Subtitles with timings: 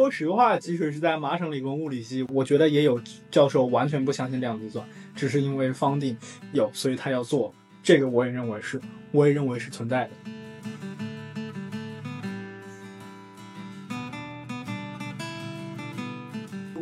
[0.00, 2.98] 说实话，即使是在麻省理工物理系，我觉得也有
[3.30, 6.16] 教授完全不相信量子计算，只是因为方定
[6.54, 7.52] 有，所以他要做。
[7.82, 8.80] 这个我也认为是，
[9.12, 10.10] 我也认为是存在的。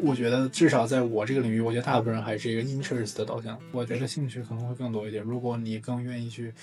[0.01, 3.59] 我觉得至少在我这个领域，我觉得大部分人还是一个 interest 的导向。
[3.73, 5.25] 我觉得兴趣可能会更多一点。
[5.25, 6.55] 如果你更愿意去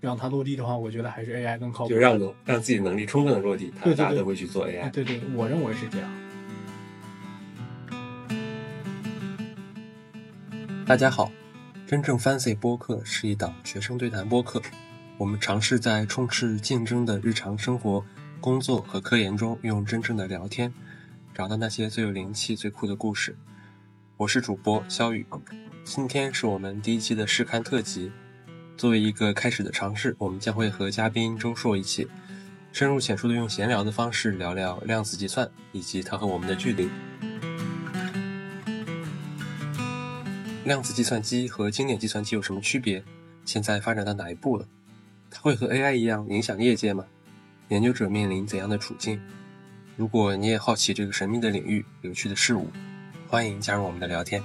[0.00, 1.90] 让它落地的话，我觉得还是 AI 更靠谱。
[1.90, 4.90] 就让能让自己能力充分的落地，对对对大家都会去做 AI。
[4.90, 6.10] 对对，我认为是这样。
[10.86, 11.30] 大家好，
[11.86, 14.62] 真正 fancy 播客是一档学生对谈播客。
[15.18, 18.02] 我们尝试在充斥竞争的日常生活、
[18.40, 20.72] 工作和科研中，用真正的聊天，
[21.34, 23.36] 找到那些最有灵气、最酷的故事。
[24.16, 25.26] 我是主播肖宇，
[25.84, 28.10] 今天是我们第一期的试刊特辑。
[28.80, 32.08] 作为一个开始的尝试，我们将会和嘉宾周硕一起
[32.72, 36.88] 深入浅出的用闲聊的方式聊聊量子计算以及它和我们的距离。
[40.64, 43.04] 量子计算机和经典计算机有什么区别？
[43.44, 44.66] 现在发展到哪一步了？
[45.30, 47.04] 它会和 AI 一样影响业界吗？
[47.68, 49.20] 研究者面临怎样的处境？
[49.98, 52.70] 如果你也好奇这个神秘的领域、有趣的事物，
[53.28, 54.42] 欢迎加入我们的聊天。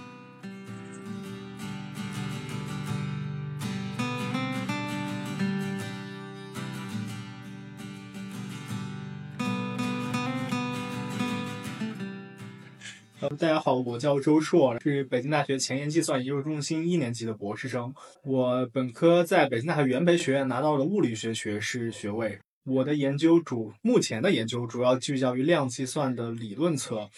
[13.37, 17.93] 大家好，我叫周硕，是北京大学前沿计算研究中心一年级的博士生。
[18.23, 22.39] 我本科在北京大学元培学院拿到了物理学学士学位。
[22.63, 27.09] 我的研究主目前的研究主要聚焦于量计算的理论侧，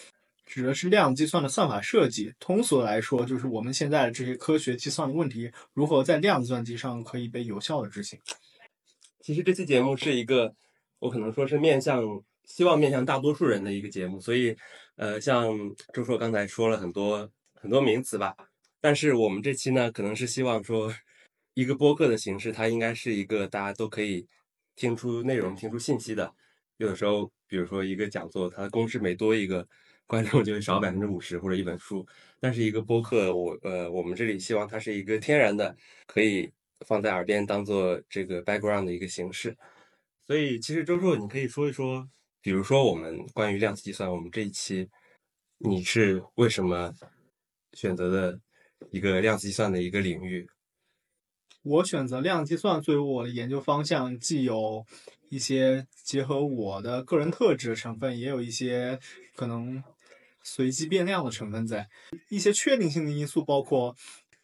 [0.45, 2.33] 指的是量计算的算法设计。
[2.39, 8.17] 通俗来说，就是我们现在的这些科学计算的问题，如何在量子计算机上可以被有效的执行。
[9.19, 10.55] 其实这期节目是一个，
[10.99, 12.01] 我可能说是面向
[12.45, 14.55] 希望面向大多数人的一个节目，所以，
[14.97, 15.47] 呃，像
[15.93, 18.35] 周硕刚才说了很多很多名词吧，
[18.81, 20.93] 但是我们这期呢，可能是希望说
[21.53, 24.27] 一个播客的形式，它应该是一个大家都可以
[24.75, 26.33] 听出内容、听出信息的。
[26.77, 29.67] 有的时候，比如说一个讲座，它的公式每多一个，
[30.05, 32.05] 观众就会少百分之五十或者一本书。
[32.39, 35.75] 但是一个播客，我呃，我们这里希望它是一个天然的，
[36.07, 36.51] 可以
[36.87, 39.55] 放在耳边当做这个 background 的一个形式。
[40.25, 42.07] 所以，其实周硕，你可以说一说，
[42.47, 44.87] 比如说我们关于量子计算，我们这一期
[45.57, 46.93] 你是为什么
[47.73, 48.39] 选择的
[48.89, 50.47] 一个量子计算的一个领域？
[51.61, 54.85] 我选择量子计算作为我的研究方向，既有
[55.27, 58.97] 一些结合我的个人特质的成分，也有一些
[59.35, 59.83] 可能
[60.41, 61.89] 随机变量的成分在。
[62.29, 63.93] 一些确定性的因素包括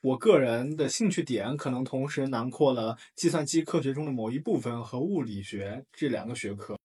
[0.01, 6.77] 我个人的兴趣点，可能同时囊括了计算机科学中的某一部分和物理学这两个学科。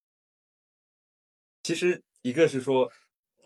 [1.69, 2.91] 其实一个是说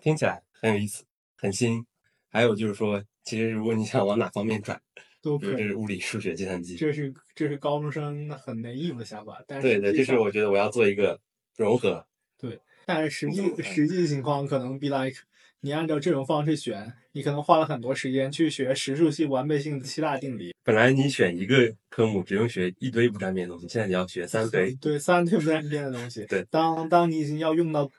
[0.00, 1.02] 听起来很有意思、
[1.36, 1.84] 很新，
[2.30, 4.80] 还有就是说，其实如果你想往哪方面转，
[5.20, 5.56] 都可以。
[5.56, 11.18] 这是物理、数学、计算机，这是这是高中生很 naive 的想法，但是对对，这是我觉得我要做一个
[11.56, 12.06] 融合。
[12.38, 15.18] 对但是实际实际情况可能 be like，
[15.58, 24.72] 你按照这种方式选，你可能花了很多时间去学实数系完备性的七大定理，本来你选一个科目只用学一堆不沾边的东西，现在你要学三堆。
[24.74, 26.24] 对三堆不沾边的东西。
[26.26, 27.90] 对，当当你已经要用到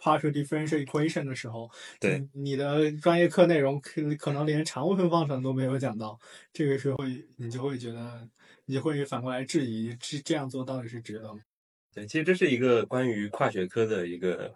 [0.00, 6.18] partial differential equation 的时候，对你，你的专业课内容可可能连常微分方程都没有讲到，
[6.52, 6.96] 这个时候
[7.36, 8.28] 你就会觉得，
[8.64, 11.40] 你会反过来质疑，这这样做到底是值得吗？
[11.92, 14.54] 对，其实这是一个关于跨学科的一个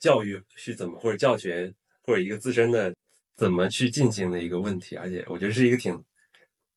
[0.00, 1.72] 教育是怎么，或者教学，
[2.02, 2.92] 或者一个自身的
[3.36, 6.04] 怎么去进行的一个问题，而且我觉得是一个挺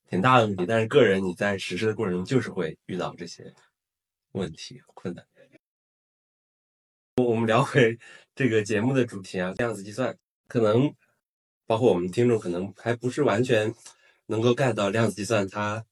[0.08, 0.66] 挺大的问题。
[0.68, 3.52] 但是个人你在实施的过程中，就是会遇到这些
[4.34, 5.26] 问题困难。
[7.48, 7.98] 聊回
[8.36, 10.16] 这个节目的主题啊，量子计算，
[10.48, 10.94] 可能
[11.66, 13.74] 包括我们听众可能还不是完全
[14.28, 15.84] 能够 get 到量子计算它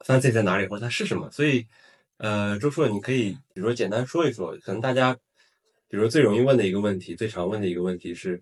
[0.00, 1.66] fancy 在哪里，或者它是什么，所以。
[2.16, 5.18] 呃，周硕，你可以比如说简单说一说，可能大家，
[5.88, 8.40] 比如最容易问的一个问题，最常问的一个问题是，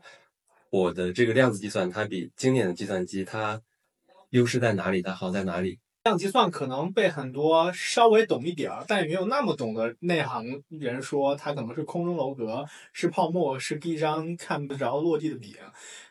[0.69, 3.63] 我的这个量子计算它比经典的计算机它
[4.29, 5.01] 优势在哪里？
[5.01, 5.79] 它好在哪里？
[6.05, 15.55] 量子计算可能被很多稍微懂一点儿，但也没有那么懂的内行人说它可能是空中楼阁，是泡沫，是一张看不着落地的饼。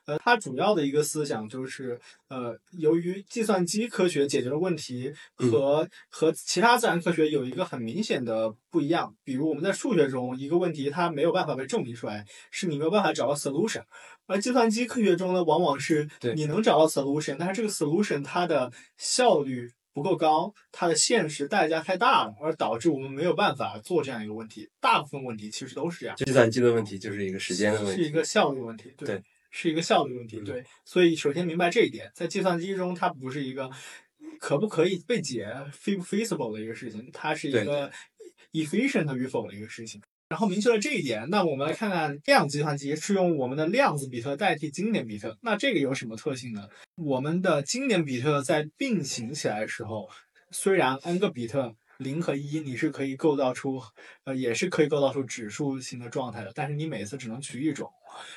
[0.06, 2.00] 呃，它主要的一个思想就是，
[2.30, 9.14] 呃，由于计算机科学解决的问题和、和其他自然科学有一个很明显的不一样。
[9.26, 13.84] 比如我们在数学中，一个问题它没有办法被证明出来，是你没有办法找到 solution。
[14.26, 24.70] 而计算机科学中呢，往往是你能找到 solution，但是这个 solution 它的效率不够高，它的现实代价太大了，而导致我们没有办法做这样一个问题。
[24.80, 30.64] 大部分问题其实都是这样，计算机的问题就是一个时间的问题，是一个效率问题，对，对是一个效率问题，嗯对。
[30.86, 33.70] 所以首先明白这一点，在计算机中，它不是一个
[34.40, 37.92] 可不可以被解 fe- feasible 的一个事情，它是一个
[38.54, 40.02] efficient 与否的一个事情。
[40.32, 46.70] 然后明确了这一点，那我们来看看量子计算机是用我们的量子比特代替经典比特，那这个有什么特性呢？
[46.96, 50.10] 我们的经典比特在并行起来的时候，
[50.50, 53.82] 虽然 n 个比特零和一你是可以构造出，
[54.24, 57.92] 呃，也是可以构造出指数型的状态的，但是你每次只能取一种。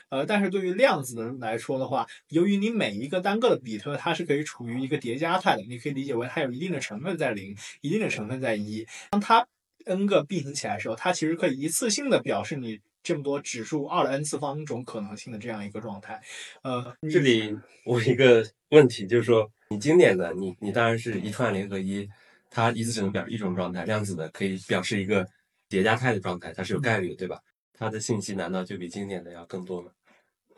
[0.08, 8.84] 呃，但是对于量子的来说的话，由于你每一个单个的比特它是可以处于一个叠加态的，你可以理解为它有一定的成分在零，一定的成分在一。
[9.10, 9.46] 当它
[9.84, 16.20] n 个并行起来的时候，它其实可以一次性的表示你这么多指数二的 n 次方种可能性的这样一个状态。
[16.62, 22.08] 呃，这里我一个问题就是说，你经典的你你当然是一串零和一，
[22.50, 25.26] 它一次只能表示一种状态，量子的可以表示一个
[25.68, 27.38] 叠加态的状态，它是有概率的，对吧？
[27.76, 29.90] 它的信息难道就比经典的要更多吗？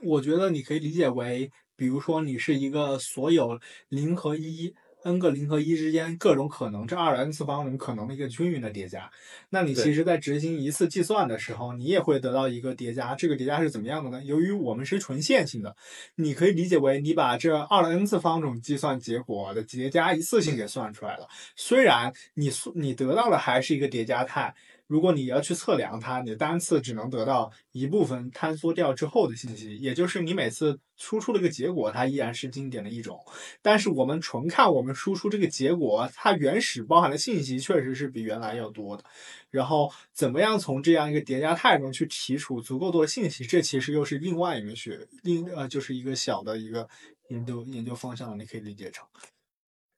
[0.02, 3.58] 我觉得你可以理解为，比如说你是一个所有
[3.88, 4.74] 零和一
[5.06, 9.10] n 个零和一之间各种可能，这二的 n 次方种可能的一个均匀的叠加。
[9.50, 13.14] 那你其实在执行一次计算的时候，你也会得到一个叠加。
[13.14, 14.22] 这个叠加是怎么样的呢？
[14.24, 15.76] 由于我们是纯线性的，
[16.16, 21.28] 你可以理解为你把这二的 n 次方种计算结果的叠加一次性给算出来了。
[21.54, 24.54] 虽然你算你得到的还是一个叠加态，
[24.86, 33.20] 如果你要去测量它，你的单次只能得到一部分坍缩掉之后的信息，也就是你每次输出的一个结果，它依然是经典的一种。
[33.60, 39.04] 但是我们纯看我们输出这个结果，它原始包含的信息确实是比原来要多的。
[39.50, 46.88] 然后怎么样从这样一个叠加态中去提取足够多的信息，这其实又是另外一个学另呃就是一个小的一个
[47.30, 49.04] 研究研究方向了，你可以理解成。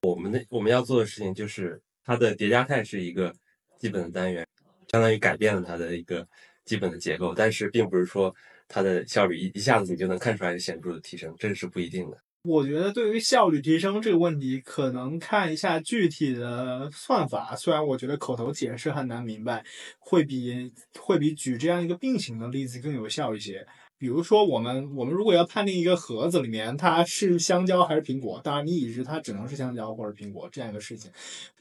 [0.03, 3.35] 我们的我们要做的事情就是它的叠加态是一个
[3.79, 4.47] 基本的单元，
[4.89, 6.27] 相当于改变了它的一个
[6.65, 8.35] 基本的结构，但是并不是说
[8.67, 12.19] 它的效率一一下子你就能看出来显著的提升，这是不一定的。
[12.45, 17.55] 我觉得对于效率提升这个问题，可能看一下具体的算法。
[17.57, 19.63] 虽然我觉得口头解释很难明白，
[19.99, 23.67] 会比会比举这样一个并行的例子更有效一些。
[23.99, 31.11] 比如说，我们我们如果要判定一个盒子里面它是香蕉还是苹果，当然你已知它只能是香蕉或者苹果这样一个事情，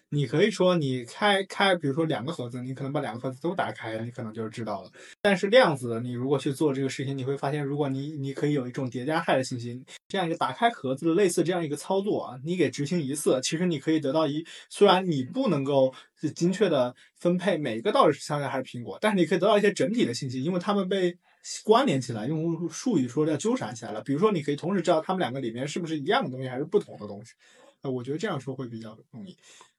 [0.09, 4.91] 你可以说你开开，比如说两个盒子，你可能把两个盒子都打开，你可能就是知道了。
[5.21, 15.93] 但是量子，你如果去做这个事情，你会发现，如果你你可以有一种叠加态的信息，这样一个打开盒子的类似这样一个操作啊，你给执行一次，其实你可以得到一，虽然你不能够
[16.33, 21.17] 精确的分配每个到底是香蕉还是苹果，但是你可以得到一些整体的信息，因为它们被
[21.65, 24.01] 关联起来，用术语说叫纠缠起来了。
[24.03, 27.33] 比如说，你可以同时知道它们两个里面是不是一样的东西，还是不同的东西。
[27.81, 29.37] 呃，我觉得这样说会比较容易。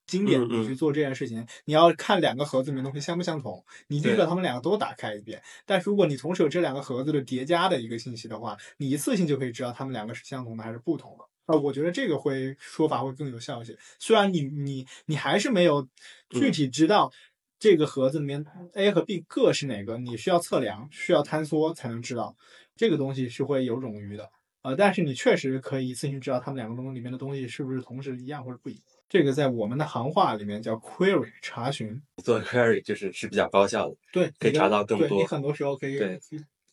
[0.08, 5.40] 经典你去做这件事情，你要看两个盒子里面东西相不相同，你必须对把它们两个都打开一遍。
[5.64, 11.24] 但是如果你同时有这两个盒子的叠加的一个信息的话，你一次性就可以知道它们两个是相同的还是不同的。
[11.46, 13.76] 啊，我觉得这个会说法会更有效一些。
[13.98, 15.86] 虽然你你你还是没有
[16.30, 17.12] 具体知道
[17.58, 18.44] 这个盒子里面
[18.74, 22.36] A 和 B 各是哪个，你需要测量，需要坍缩才能知道。
[22.76, 24.30] 这个东西是会有冗余的。
[24.62, 28.82] 呃，但是你确实可以一次性知道它们两个东西里面的东西是不是同时一样或者不一样。
[29.08, 32.00] 这个在我们的行话里面叫 query 查询。
[32.22, 36.20] 做 query 就是是比较高效的，对，可以查到更多对你很多时候可以对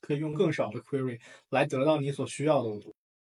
[0.01, 1.19] 可以用更少的 query
[1.49, 2.69] 来得到你所需要的。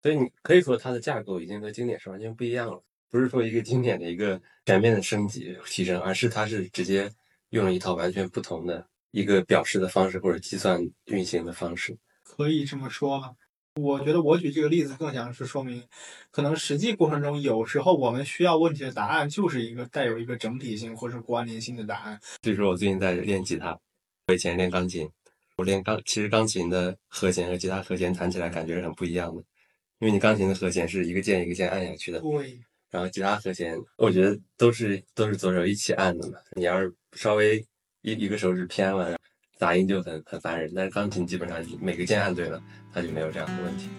[0.02, 7.10] 所以你可以说它的架构已经和经典是完全不一样了，不是说一个经典的一个全面的升级提升，而是它是直接
[7.50, 11.98] 用了一套完全不同的一个表示的方式或者计算运行的方式。
[12.22, 13.32] 可以这么说吧。
[13.76, 15.82] 我觉得我举这个例子更像是说明，
[16.30, 22.18] 可能实际过程中有时候我们需要问题的答案就是一个带有一个整体性或者关联性的答案。
[22.42, 23.78] 所以说我最近在练吉他，
[24.26, 25.08] 我以前练钢琴，
[25.56, 29.42] 我练钢其实钢琴的和弦和吉他和弦弹起来感觉是很不一样的，
[30.00, 32.60] 因为你钢琴的和弦是一个键一个键按下去的，对，
[32.90, 37.64] 然后吉他和弦我觉得都是都是左手一起按的嘛，你要是稍微
[38.02, 39.16] 一一个手指偏了，
[39.60, 40.72] 杂音就很很烦人。
[40.74, 42.58] 但是钢琴基本上每个键按对了，
[42.94, 43.90] 它就没有这样的问题。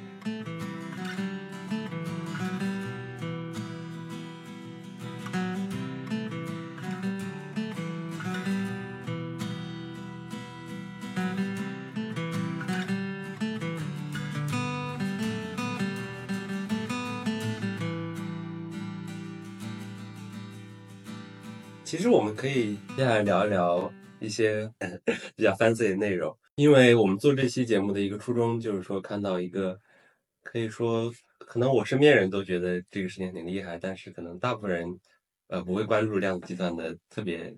[21.84, 23.92] 其实我们可以接下来聊一聊
[24.22, 24.72] 一些
[25.36, 29.78] 比较 fancy 的内容，因为我们做这期节目的一个初衷就是说看到一个，
[30.44, 35.00] 可以说可能我身边人都觉得这个事情挺厉害，但是可能大部分人
[35.48, 37.54] 呃不会关注量子计算的特别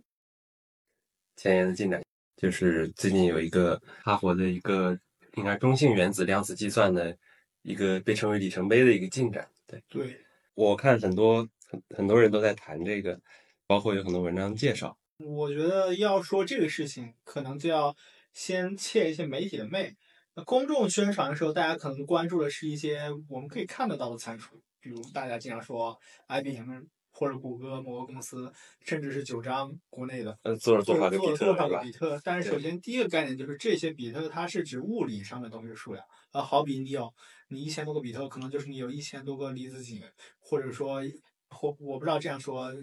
[1.36, 2.02] 前沿的进展。
[2.38, 4.98] 就是最近有一个哈佛的一个
[5.36, 7.16] 应该中性原子量子计算的
[7.62, 9.48] 一个被称为里程碑的一个进展。
[9.68, 10.20] 对，对，
[10.56, 13.20] 我看很多很很多人都在谈这个，
[13.68, 14.98] 包括有很多文章介绍。
[15.18, 17.96] 我觉得要说这个事情，可能就要
[18.34, 19.96] 先切一些媒体的魅。
[20.36, 25.96] 那公众宣传的时候，大家可能关注的是一些我们可以看得到的参数，比如大家经常说
[26.28, 28.52] IBM 或者谷歌某个公司，
[28.84, 31.92] 甚至是九章国内的呃，做了多做少个比特，做了多少个比？
[31.92, 32.20] 特。
[32.24, 37.14] 但是首先第一个概念就是这些比特它是指物理上的东西数量，呃，好比你有
[37.50, 40.02] 你一千多个比特，可能就是你有一千多个离子阱，
[40.40, 41.04] 或者说
[41.50, 42.74] 或我不知道这样说，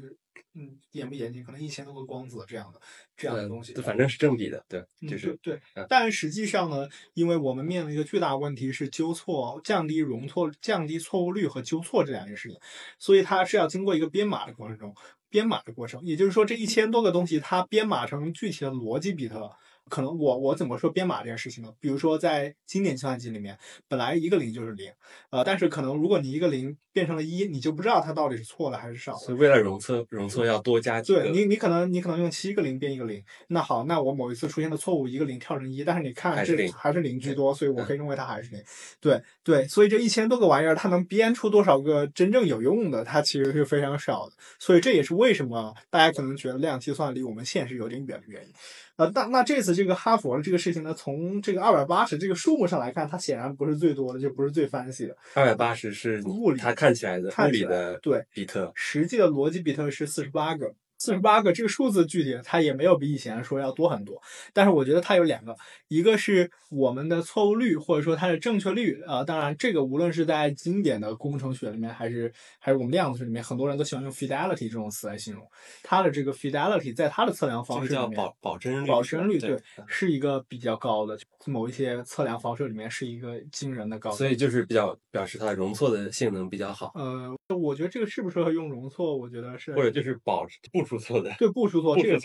[0.54, 2.80] 嗯，严不严谨，可能一千多个光子这样的
[3.16, 3.72] 这样的东西。
[3.74, 12.58] 呃反正是正比的，对，嗯就是对但实际上呢，因为我们面临一个巨大问题是纠错、降低容错、降低错误率和纠错这两件事情，
[12.98, 14.94] 所以它是要经过一个编码的过程中，
[15.28, 19.50] 编码的过程，也就是说这一千多个东西它编码成具体的逻辑比特。
[19.90, 21.70] 可能我我怎么说编码这件事情呢？
[21.80, 24.90] 比如说在经典计算机里面，本来一个零就是零，
[25.28, 29.18] 呃，但是可能如果你一个零变成了一，你就不知道它到底是错了还是少了。
[29.18, 31.22] 所以为了容错，容错要多加几个。
[31.22, 38.62] 对你，你可能你可能用七个零变一个零，那好，那我某一次出现的错误一个零跳成一，但是你看这还是零还是零居多，所以我可以认为它还是零。
[39.00, 44.34] 对对，所以这一千多个玩意儿，它能编出多少个真正有用的，它其实是非常少的。
[44.58, 48.52] 所以这也是为什么大家可能觉得量子计算离我们现实有点远的原因。
[49.00, 55.16] 呃，那那这次这个哈佛的这个事情呢，从这个二百八十这个数目上来看，它显然不是最多的，就不是最 fancy 的。
[55.32, 65.56] 二百八十是物理它看起来的物理的对比特，实际的逻辑比特是四十八个，四十八个这个数字具体它也没有比以前说要多很多，但是我觉得它有两个，
[65.88, 75.42] 一个是我们的错误率或者说它的正确率啊、呃当然这个无论是在经典的工程学里面，还是还是我们量子学里面，很多人都喜欢用 fidelity 这种词来形容
[75.82, 78.16] 它的这个 fidelity，在它的测量方式里面。
[78.16, 84.10] 保保真率，保真率对对，是一个比较高的，某一些测量方式里面是一个惊人的高。
[84.10, 91.32] 所以就是比较表示它的容错的性能比较好，呃，我觉得这个适不适合用容错，我觉得是或者就是保不出错的。
[91.38, 92.18] 对不出错，这个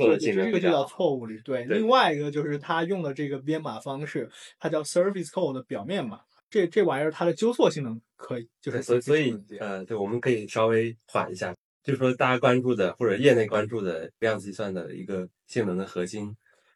[0.60, 1.40] 就叫错误率。
[1.42, 4.30] 对，另外一个就是它用的这个编码方式，
[4.60, 6.22] 它叫 surface code 的表面码。
[6.50, 11.54] 这这玩意儿它的纠错性能可以，就是所以所以呃，对，我们可以稍微缓一下，
[11.84, 16.34] 就是说大家关注的或者业内关注的量子计算的一个性能的核心，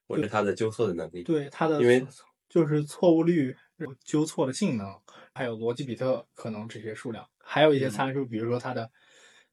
[0.07, 1.23] 或者它的纠错的能力。
[1.23, 2.05] 对它的因为
[2.49, 3.55] 就是错误率、
[4.03, 4.87] 纠错的性能，
[5.33, 8.89] 还有逻辑比特可能这些数量，还有一嗯些参数，比如说它的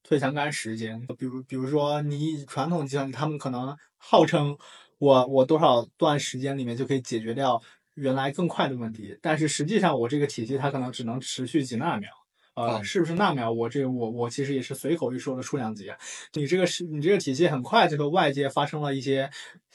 [0.06, 4.56] 退相干时间，比如比如说你传统计算机，他们可能号称
[4.98, 7.60] 我我多少段时间里面就可以解决掉
[7.94, 12.08] 原来更快的问题，但是实际上我这个体系它可能只能持续几纳秒。
[12.56, 13.52] 呃，哦是不是纳秒？
[13.52, 15.92] 我这我我其实也是随口一说的数量级。
[16.32, 19.30] 你这个是你这个体系很快就和外界发生了一些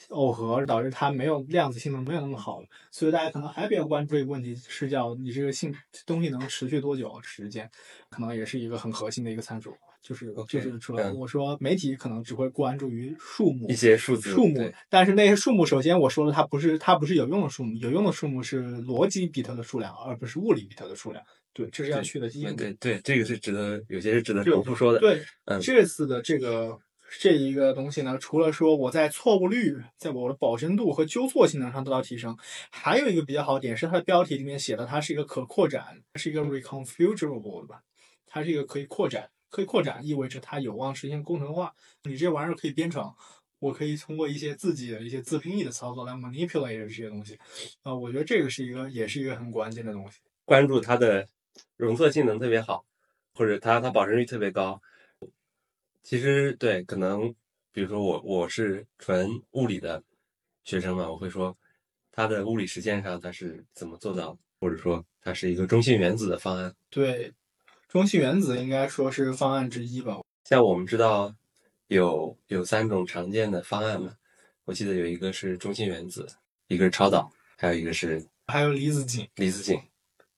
[0.08, 2.66] 耦合，导致它没有量子性能没有那么好了。
[2.90, 5.72] 所以大家可能还比较关注一个问题，是叫你这个性
[6.04, 7.70] 东西能持续多久时间，
[8.10, 9.72] 可能也是一个很核心的一个参数。
[10.02, 14.58] 就是就是除了嗯我说媒体可能只会关注于数目一些数字数目，
[14.90, 21.24] 但是那些数目，首先我说了，它不是它不是有用的数目，有用的数目是逻辑比特的数量，而不是物理比特的数量。
[21.52, 22.56] 对，这是要去的第一对步。
[22.56, 24.98] 对对，这个是值得有些是值得就重复说的。
[24.98, 26.78] 对，嗯这次的这个
[27.20, 32.36] 这一个东西呢，除了说我在错误率、在我的保真度和纠错性能上得到提升，
[32.70, 37.82] 还有一个比较好的点是它的标题里面写的，它是一个可扩展，是一个 reconfigurable 的吧？
[38.26, 41.74] 它是一个可以扩展，可以扩展意味着它有望实现工程化。
[42.04, 43.12] 你这玩意儿可以编程。
[43.58, 47.38] 我可以通过一些自己的一些自定义的操作来 manipulate 这些东西，
[47.84, 50.18] 啊、我觉得这个是一个，也是一个很关键的东西。
[50.44, 51.24] 关注它的
[51.76, 52.84] 容错性能特别好，
[53.34, 54.80] 或者它它保真率特别高。
[56.02, 57.32] 其实对，可能
[57.72, 60.02] 比如说我我是纯物理的
[60.64, 61.56] 学生嘛，我会说
[62.10, 66.74] 它的物理实践上它是怎么做到，或者说它是一个中性原子的方案。
[66.90, 67.32] 对，
[67.88, 70.20] 中性原子应该说是方案之一吧。
[70.44, 71.34] 像我们知道
[71.86, 74.14] 有有三种常见的方案嘛，
[74.64, 76.26] 我记得有一个是中性原子，
[76.66, 79.80] 一个是超导，还有一个是还有离子阱，离子阱。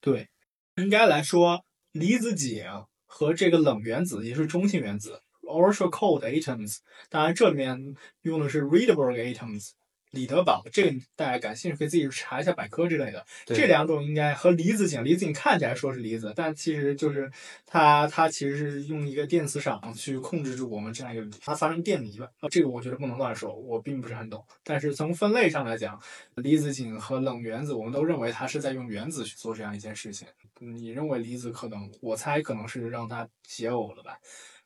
[0.01, 0.29] 对，
[0.77, 2.65] 应该来说，离子阱
[3.07, 6.79] 和这个冷原子也是中性原子 （ultra cold atoms）。
[7.09, 9.71] 当然，这里面用的是 readable atoms
[10.15, 10.65] 李德堡。
[10.73, 13.25] 这个大家感兴趣可以自己查一下百科之类的。
[13.47, 17.31] 这两种应该和离子阱，离子阱看起来说是离子，但其实就是
[17.67, 22.27] 它它其实是用一个电磁场去控制住我们这样一个它发生电离吧。
[22.41, 24.43] 呃这个我觉得不能乱说，我并不是很懂。
[24.63, 26.01] 但是从分类上来讲，
[26.37, 30.27] 离子阱和冷原子，我们都认为它是在用原子去做这样一件事情。
[30.61, 34.19] 你认为离子可能，我猜可能是让它解耦了吧？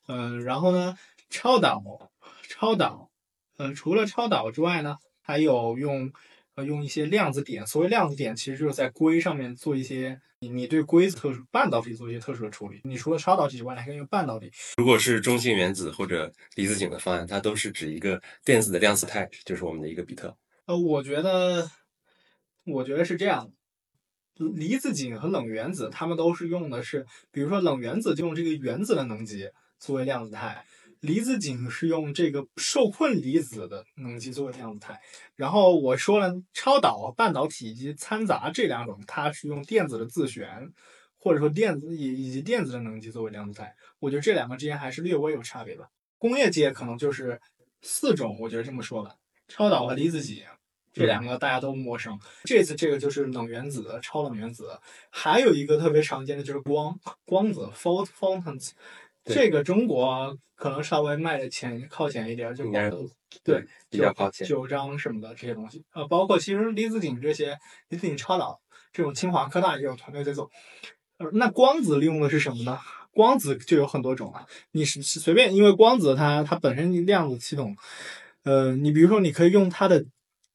[0.06, 0.96] 嗯，然后呢，
[1.30, 1.82] 超导，
[2.48, 3.10] 超导，
[3.56, 4.98] 呃，除了超导之外呢，
[5.28, 6.10] 还有用
[6.54, 7.66] 呃用一些量子点。
[7.66, 12.80] 所谓量子点，其实就是在硅上面做一些你你对硅特殊半导体做一些特殊的处理。
[12.84, 14.50] 你除了超导体之外，还可以用半导体。
[14.78, 20.34] 如果是中性原子或者离子阱的方案，它都是指一个电子的量子态，就是我们的一个比特。
[20.64, 21.70] 呃，我觉得，
[22.64, 23.52] 我觉得是这样。
[24.56, 30.64] 离子阱和冷原子，它们都是用的是，比如说冷原子就用这个原子的能级作为量子态，
[31.00, 35.00] 离子阱是用这个受困离子的能级作为量子态。
[35.36, 40.72] 然后我说了，超导、半导体以及掺杂这两种，它是用电子的自旋，
[41.18, 43.74] 或者说电子以以及电子的能级作为量子态。
[43.98, 45.88] 我觉得这两个之间还是略微有差别吧。
[46.18, 47.40] 工业界可能就是
[47.82, 49.14] 四种，我觉得这么说吧，
[49.46, 50.42] 超导和离子阱。
[50.90, 52.18] 这两个大家都陌生。
[52.42, 58.70] 这次这个就是冷原子、超冷原子，还有一个特别常见的就是光光子 （photons）。
[59.28, 62.64] 这个中国可能稍微卖的前靠前一点，就
[63.44, 64.46] 对比较靠前。
[64.46, 67.56] 九章什么的这些东西，呃，包括其实离子阱这些，
[67.88, 68.60] 离子阱超导
[68.92, 70.50] 这种，清华科大也有团队在做。
[71.18, 72.78] 呃，那光子利用的是什么呢？
[73.12, 77.76] 光子就有很多种了，你是随便，因为光子它它本身量子系统，
[78.44, 80.04] 呃，你比如说你可以用它的。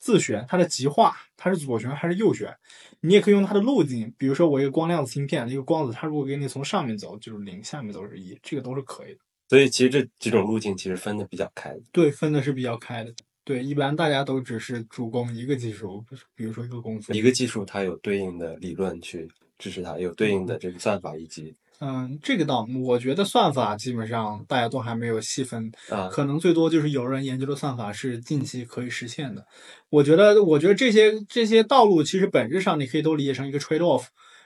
[0.03, 2.53] 自旋，它的极化，它是左旋还是右旋？
[3.00, 9.19] 你也可以用它的路径，比如说我一个光量子芯片，一个光子，它如果给你从上面走就是零，下面走是一，这个都是可以的。
[9.48, 11.74] 所以其实这几种路径其实分的比较开。
[11.93, 13.13] 对，分的是比较开的。
[13.45, 16.03] 对，一般大家都只是主攻一个技术，
[16.36, 19.25] 比如说一个公司，一个技术它有对应的理论去
[19.57, 21.55] 支持它，有对应的这个算法以及。
[21.80, 29.46] 嗯，这个倒，我觉得算法基本上大家都还没有细分啊，可能最多就是有人研究的算法是近期可以实现的。
[29.89, 34.06] 我觉得，我觉得这些这些道路其实本质上你可以都理解成一个 trade off，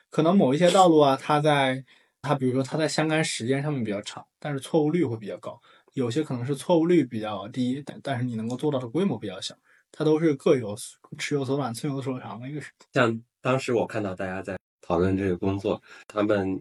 [0.09, 1.83] 可能某一些道路啊，它在
[2.23, 5.51] 它比如说它在相干时间上面比较长，但是错误率会比较高；
[5.93, 9.53] 有些可能是错误率比较低，但但是你能够做到的规模比较小，
[9.91, 10.75] 它都是各有
[11.19, 12.71] 尺有所短，寸有所长的一个事。
[12.93, 16.59] 像当时我看到大家在讨论这个工作，他们。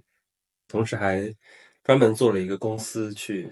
[0.69, 1.33] 同时还
[1.85, 3.51] 专门做了一个公司去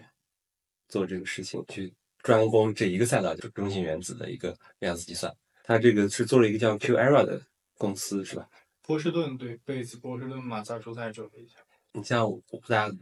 [0.89, 5.33] 做这个事情，去专攻这一个赛道，就是中性原子的一个量子计算。
[5.63, 7.41] 他这个是做了一个叫 QEra 的
[7.79, 8.49] 公司，是吧？
[8.83, 11.55] 波士顿对，贝斯波士顿马萨诸塞州的一家。
[11.93, 12.29] 你像
[12.69, 12.97] 大家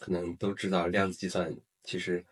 [0.00, 2.24] 可能都知道，量子计算其实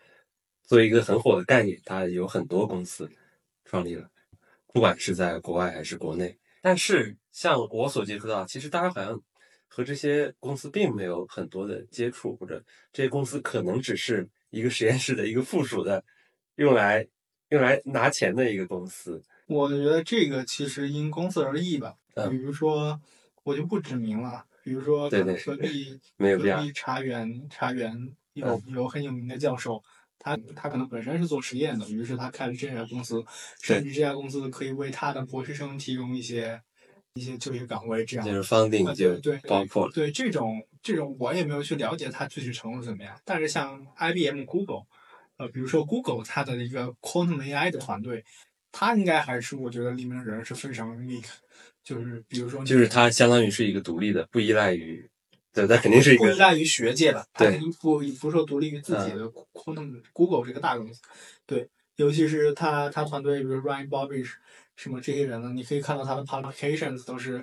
[0.63, 3.11] 作为一个很火的概念，它有很多公司
[3.65, 4.09] 创立了，
[4.69, 6.39] 不管是在国外还是国内。
[6.63, 9.21] 但是像我所接触到，其实大家好像。
[9.69, 16.03] 和这些公司并没有很多的接触，或者这些公司可能只是一个实验室的一个附属的，
[16.55, 17.07] 用来
[17.51, 19.23] 用来拿钱的一个公司。
[19.47, 21.95] 我觉得这个其实因公司而异吧。
[22.15, 23.01] 嗯，比如说
[23.43, 26.65] 我就不指名了，比如说对对，隔壁 没有必要。
[26.73, 29.83] 茶园茶园有有很有名的教授，
[30.19, 33.23] 他他可能本身是做实验的，于是他开了这家公司，
[33.61, 36.63] 甚至这家公司可以为他的博士生提供一些。
[37.17, 44.83] 一些就业岗位这样，就是方定就对包括对这种这种我也没有去了解它具体程度怎么样，但是像 IBM、Google，
[45.39, 48.23] 呃，比如说 Google 它的一个 Quantum AI 的团队，
[48.71, 51.31] 它应该还是我觉得里面人是非常 unique，
[51.83, 55.09] 就是比如说就是它相当于是一个独立的，不依赖于
[55.55, 59.25] 对，它肯定是一个不依赖于学界的，对，不不说独立于自己的
[59.55, 61.01] Quantum Google 这个大公司，
[61.47, 64.35] 对，尤其是他他团队，比如 Ryan Bobish。
[64.77, 65.53] 什么这些人呢？
[65.53, 67.43] 你可以看到他的 publications 都是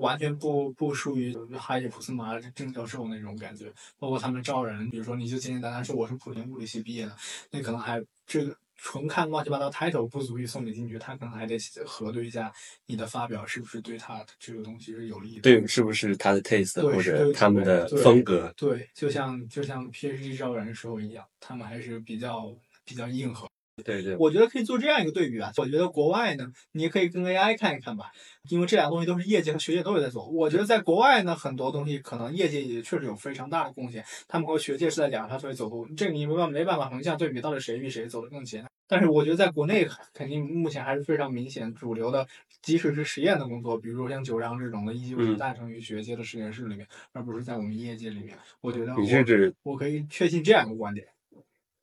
[0.00, 7.16] 完全不不属于哈耶普斯马郑教授那种感觉，包括他们招人，比如说你就简简单单说我是普林物理系毕业的，
[7.50, 12.52] 那可能还这个纯看乱七八糟 title 不足以送你进去，他可能还得核对一下
[12.86, 18.52] 你的发表是不是对他这个东西是有利的，对，是不是他的 taste 或者他们的风格？
[18.56, 23.47] 对，就像就像 PhD 招人时候一样，他们还是比较比较硬核。
[23.84, 25.52] 对对，我觉得可以做这样一个对比啊。
[25.56, 28.10] 我觉得国外呢，你也可以跟 AI 看一看吧，
[28.48, 30.28] 因为这两个东西都是业界和学界都有在做。
[30.28, 38.64] 我觉得在国外呢，很多东西可能业界也确实有非常大的贡献，他们和学界是在两条腿走路，这个你没办没办法横向对比，到底谁比谁走得更前。
[38.90, 42.26] 但是我觉得在国内肯定目前还是非常明显，主流的
[42.62, 48.34] 即使是实验的工作，比如说像九章这种的，依旧是诞生于学界的实验室里面，而不是在我们业界里面。
[48.62, 51.06] 我觉得你是指我可以确信这样一个观点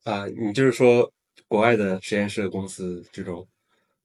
[0.02, 1.12] 啊，你就是说。
[1.48, 3.46] 国外的实验室公司，这种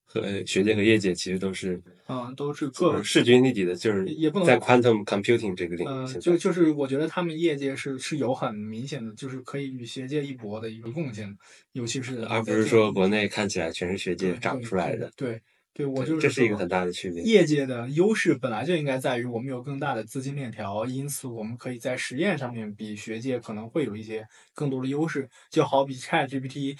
[0.03, 11.35] 和学界和业界其实都是，嗯，都是各势均力敌的，就是也不能在 quantum computing 这个领域，就就是我觉得他们业界是是有很明显的，就是可以与学界一搏的一个贡献，
[11.71, 15.41] 尤其是而不是说国内看起来全是学界长出来的，对，对
[15.85, 17.23] 我就是这是一个很大的区别。
[17.23, 25.29] 业界的优势本来就应该在于我们有更大的资金链条，因此我们可以在实验上面比学界可能会有一些更多的优势。
[25.49, 26.77] 就好比 ChatGPT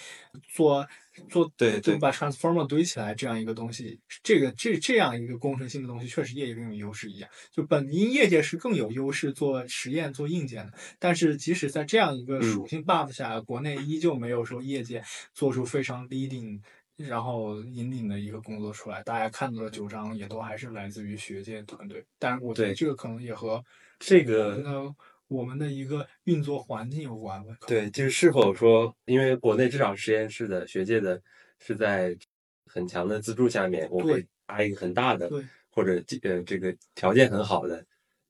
[0.53, 0.85] 做
[1.29, 7.29] 做对对把 Transformer 堆起来这样一个东西，这个这这样一个工程性的东西，确实业界更有优势一样。
[7.51, 15.01] 就本因业界是更有优势做实验做硬件的，但是即使在这样一个嗯属性 buff 下，国内依旧没有说业界
[15.33, 16.59] 做出非常 leading。
[17.07, 23.63] 然后引领的一个工作出来，大家看到的九章也都还是来自于学界团队，但是我觉得对这个可能也和
[23.99, 24.95] 这个呃
[25.27, 27.55] 我们的一个运作环境有关吧。
[27.67, 31.21] 对，就是是否说，因为国内至少实验室的学界的
[31.59, 32.17] 是在
[32.65, 37.85] 很强的资助下面，我会对搭一个很大的对或者技呃这个条件很好的、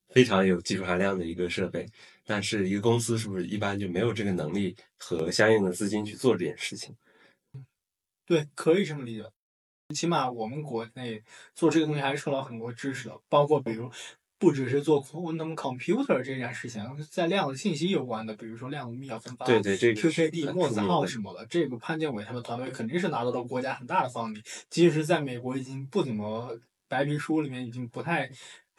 [0.09, 1.85] 非常有技术含量的一个设备，
[2.25, 6.95] 但是一个公司是不是一般就没有这个能力和相应的资金去做这件事情？
[8.31, 9.25] 对，可以这么理解。
[9.93, 11.21] 起码我们国内
[11.53, 13.91] 做这个东西还是受到很多支持的，包括比如
[14.39, 28.29] 不只是做 quantum computer 这件事情，在量子信息有关的，比如说量子密钥分发，对对，这个 QKD、很墨子号什么的，这个潘建伟他们团队肯定是拿到了国家很大的方力，即使在美国已经不怎么白皮书里面已经不太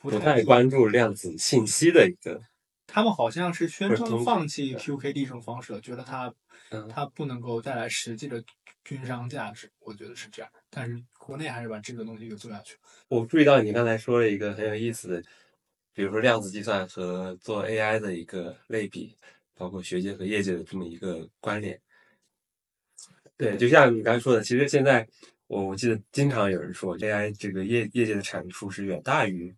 [0.00, 2.40] 不不太太关注量子信息的一个，
[2.86, 6.32] 他们好像是宣称放弃 QKD 这种方式了，觉得它
[6.70, 8.42] 嗯它不能够带来实际的
[8.84, 10.50] 军商价值，我觉得是这样。
[10.70, 12.76] 但是国内还是把这个东西给做下去。
[13.08, 15.22] 我注意到你刚才说了一个很有意思的，
[15.92, 19.16] 比如说量子计算和做 AI 的一个类比，
[19.54, 21.80] 包括学界和业界的这么一个关联。
[23.36, 25.06] 对，就像你刚才说的，其实现在
[25.46, 29.54] 我我记得经常有人说，AI 这个业业界的产出是远大于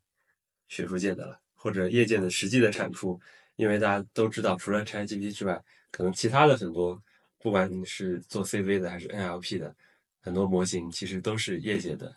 [0.68, 3.20] 学术界的了，或者业界的实际的产出，
[3.56, 7.00] 因为大家都知道，除了 ChatGPT 之外，可能其他的很多，
[7.44, 9.76] 不管你是做 CV 的还是 NLP 的，
[10.22, 12.16] 很多模型其实都是业界的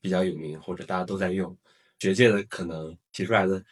[0.00, 1.56] 比较有名，或者大家都在用，
[2.00, 3.64] 学界的可能提出来的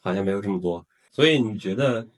[0.00, 0.86] 好像没有这么多。
[1.10, 2.08] 所以你觉得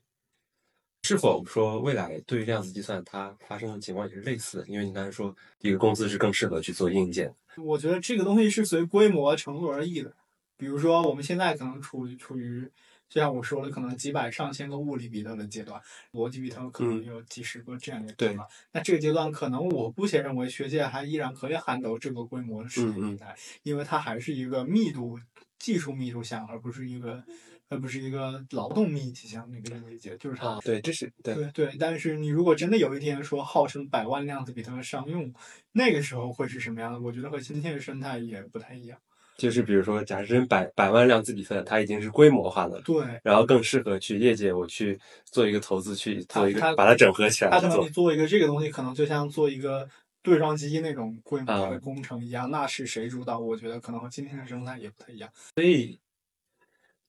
[1.02, 4.68] 是否说未来对于量子计算它发生的情况也是类似的？
[4.68, 10.14] 因为你刚才说一个公司是更适合去做硬件，我觉得这个东西是随规模程度而异的。
[10.56, 12.70] 比如说，我们现在可能处于处于，
[13.14, 15.80] 就像我说的，可能几百上千个物理比特的阶段，
[16.14, 18.44] 逻辑比特可能嗯有几十个这样的阶对段。
[18.72, 25.16] 那这个阶段，可能我姑且认为学界还依然可以 handle 这个规模的实验嗯嗯平台，因为它还是一个密度
[25.60, 27.22] 技术密度项，而不是一个
[27.68, 35.32] 而不是一个劳动密集项那个理解，就是它啊，对，这是对对对，但是你如果真的有一天说号称百万量子比特商用，
[35.70, 37.00] 那个时候会是什么样的？
[37.00, 38.98] 我觉得和今天的生态也不太一样。
[39.36, 42.82] 就是比如说，假设真百百万量子比赛，它已经是规模化的了。
[42.82, 47.90] 对，然后更适合去业界，我去做一个投资，去做一个把它整合起来做它可能你。
[47.90, 49.88] 做一个这个东西，可能就像做一个
[50.22, 53.38] 对撞机那种规模的啊工程一样，那是谁主导？
[53.38, 55.28] 我觉得可能和今天的生态也不太一样。
[55.56, 55.98] 所以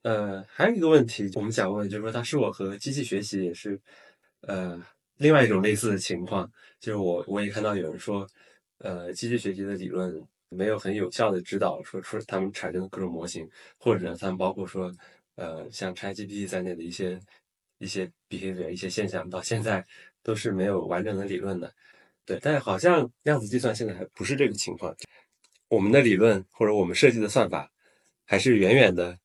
[0.01, 3.79] 呃，还有一个问题，我们想问，就是说它是否和机器学习也是
[4.41, 4.81] 呃
[5.17, 6.51] 另外一种类似的情况？
[6.79, 8.27] 就是我我也看到有人说，
[8.79, 10.21] 呃，机器学习的理论
[10.55, 14.91] 没有很有效的指导说出他们产生的各种模型，或者他们包括说
[15.35, 17.19] 呃像 ChatGPT 在内的一些
[17.77, 19.85] 一些 behavior 一些现象，到现在
[20.23, 21.71] 都是没有完整的理论的。
[22.25, 24.95] 对，但是好像量子计算现在还不是这个情况，
[25.67, 27.69] 我们的理论或者我们设计的算法
[28.25, 29.17] 还是远远的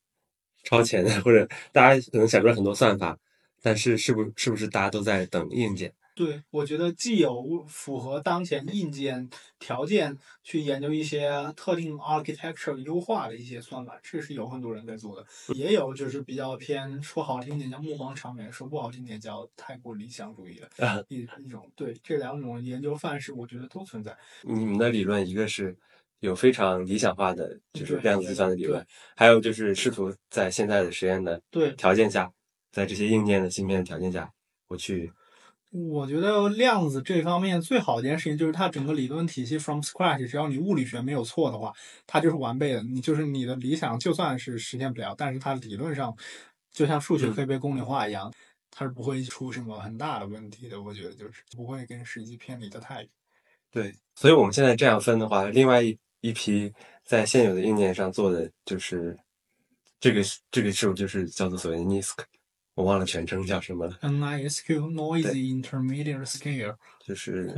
[0.64, 3.18] 超前的，或者大家可能想出来很多算法，
[3.62, 5.94] 但是是不是不是大家都在等硬件？
[6.14, 21.70] 对，我觉得既有符合当前硬件条件去研究一些特定 architecture 优化的一些算法，这是有很多人在做的，也有就是比较偏说好听点叫目光长远，说不好听点叫太过理想主义的啊一一种。
[21.74, 24.16] 对，这两种研究范式，我觉得都存在。
[24.42, 25.74] 你们的理论一个是
[26.18, 32.30] 有非常理想化的，就是量子计算的理论，还有就是试图在现在的实验的对，条件下，
[32.72, 34.30] 在这些硬件的芯片的条件下，
[34.68, 35.10] 我去
[35.70, 41.72] 我觉得量子这方面最好的一件事情就是它整个理论体系 from scratch，只要你物理学没有错的话，
[42.08, 42.82] 它就是完备的。
[42.82, 46.12] 你就是你的理想就算是实现不了，但是它理论上
[46.72, 48.32] 就像数学可以被公理化一样，
[48.68, 50.82] 它是不会出什么很大的问题的。
[50.82, 53.10] 我觉得就是不会跟实际偏离的太远。
[53.70, 56.72] 对，所以我们现在这样分的话，另外一一批
[57.04, 59.16] 在现有的硬件上做的就是
[60.00, 62.24] 这个这个是不是就是叫做所谓的 NISQ？
[62.80, 67.54] 我忘了全称叫什么了，NISQ Noisy Intermediate Scale 就是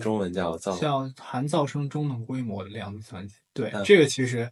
[0.00, 3.34] 中文叫造叫含噪声中等规模的量子计算机。
[3.52, 4.48] 对，嗯这个其实，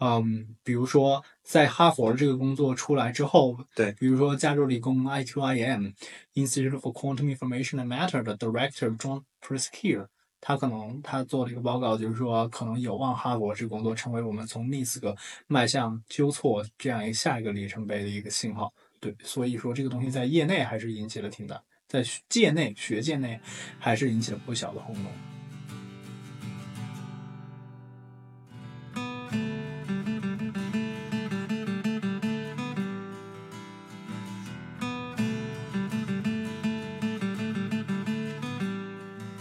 [0.00, 5.92] 嗯，比如说在哈佛这个工作出来之后，对比如说加州理工 IQIM
[6.34, 10.06] Institute for Quantum Information and Matter 的 Director John Preskier，
[10.40, 15.14] 他可能他做了一个报告，就是说可能有望哈佛这个工作成为我们从 NISQ
[15.46, 18.72] 迈向纠错这样一个下一个里程碑的一个信号。
[19.02, 23.40] 对，所以说这个东西在业内还是引起了挺大，在界内学界内
[23.80, 25.06] 还是引起了不小的轰动。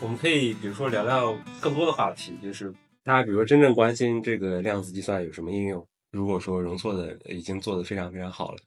[0.01, 5.87] 我们可以比如说聊聊更多的话题，就是大家比如说真正关心这个量子计算有什么应用。
[6.09, 8.57] 如果说容错的已经做得非常非常好了，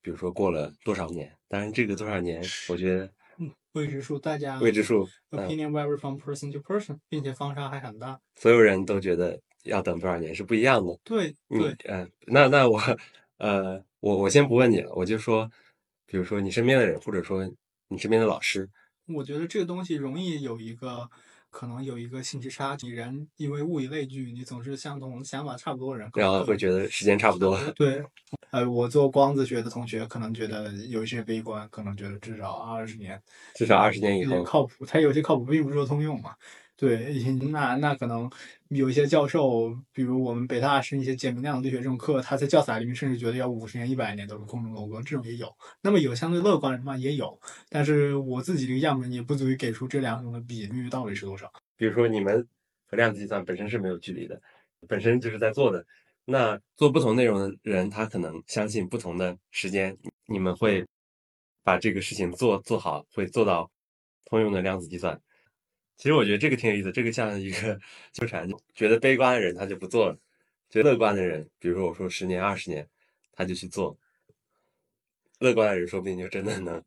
[0.00, 3.10] 比如说过了多少年，当然这个多少年，我觉得
[3.72, 8.20] 未知数，大家未知数，嗯，opinion vary from person to person，并且方差还很大。
[8.34, 10.98] 所有人都觉得要等多少年是不一样的。
[11.04, 12.80] 对你对，呃，那那我
[13.38, 15.50] 呃，我我先不问你了，我就说，
[16.06, 17.48] 比如说你身边的人，或者说
[17.88, 18.68] 你身边的老师，
[19.06, 21.08] 我觉得这个东西容易有一个
[21.56, 22.76] 可能有一个信息差。
[22.82, 27.58] 你人因为物以类聚，你总是相同想法差不多的人，然后会觉得时间差不多。
[27.74, 28.04] 对，
[28.50, 33.18] 呃，我做光子学的同学可能觉得有一些悲观，可能觉得至少二十年，
[33.54, 34.84] 至少二十年以后，靠谱。
[34.84, 36.34] 它有些靠谱，并不是说通用嘛。
[36.76, 37.10] 对，
[37.52, 38.30] 那那可能
[38.68, 45.50] 有一些教授，比如我们北大是一些简明量子力学这种课，他在教材里面甚至觉得要五十年、一百年都是空中楼阁，这种也有。
[45.80, 47.40] 那么有相对乐观的人嘛，也有。
[47.70, 51.50] 但是我自己这个样本也不足以给出这两种的比率到底是多少。
[51.78, 52.46] 比如说你们
[52.86, 54.38] 和量子计算本身是没有距离的，
[54.86, 55.82] 本身就是在做的。
[56.26, 60.84] 那做不同内容的人，他可能相信不同的时间，你们会
[61.62, 63.70] 把这个事情做做好，会做到
[64.26, 65.18] 通用的量子计算。
[65.96, 67.78] 其实我觉得这个挺有意思，这个像一个
[68.12, 70.18] 纠缠，觉得悲观的人他就不做了，
[70.68, 72.86] 觉得乐观的人，比如说我说十年、二十年，
[73.32, 73.96] 他就去做。
[75.38, 76.82] 乐观的人说不定就真的能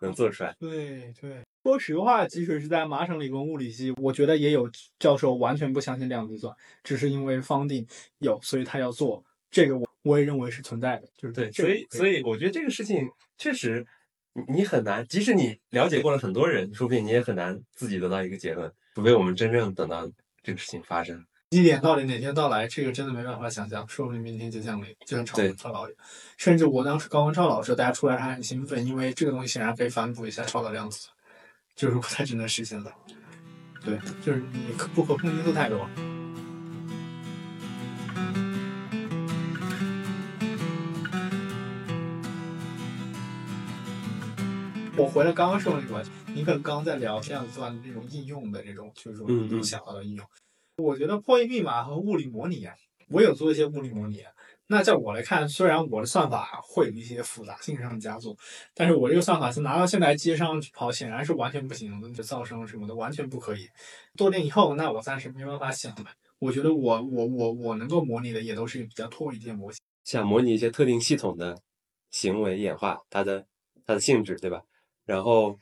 [0.00, 0.56] 能做出来。
[0.58, 7.86] 对对，说实话，即使是在麻省理工物理系，我觉得也有教授完全不相信量子计算，只是因为方定
[8.18, 11.08] 有，所以他要做这个我，我也认为是存在的。
[11.16, 13.86] 就是对，所以所以我觉得这个事情确实，
[14.34, 20.10] 你你很难，即使你了解过了很多人，说不定你也很难自己得到一个结论，除非我们真正等到
[20.42, 21.24] 这个事情发生。
[21.50, 26.00] 基点到底哪天到来，这个真的没办法想象，说不定明天就降临，就像超对文超导一样。
[26.38, 31.08] 甚至我当时高文超老师，大家出来还很兴奋，因为这个东西显然可以反哺一下超导量子，
[31.76, 32.90] 就是不太真的实现了。
[33.84, 35.86] 对，就是你可不可控因素太多。
[44.94, 50.26] 我回来刚刚说那个问题，你可能刚刚在聊量子算这种应用的这种，就是说你想到的应用。
[50.76, 52.74] 我觉得破译密码和物理模拟，啊
[53.08, 54.20] 我有做一些物理模拟。
[54.20, 54.30] 啊
[54.68, 58.36] 那在我来看，虽然我的算法会有一些复杂性上的加速，
[58.74, 63.68] 但是我这个算法是拿到现在街上去跑，显然是完全不行的，就噪声什么的完全不可以。
[64.16, 66.06] 多年以后，那我暂时没办法想了。
[66.38, 69.80] 我觉得我我我我能够模拟的也都是比较脱离这些模型。
[70.04, 71.58] 想模拟一些特定系统的
[72.10, 73.44] 行为演化，它的
[73.84, 74.62] 它的性质，对吧？
[75.04, 75.58] 然后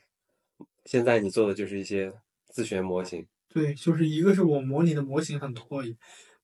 [0.85, 2.13] 现在你做的就是一些
[2.45, 5.95] 自学模型，对，就是一个是我模拟的模型很脱离，